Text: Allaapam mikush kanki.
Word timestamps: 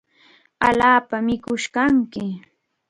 Allaapam 0.67 1.23
mikush 1.27 1.67
kanki. 1.75 2.25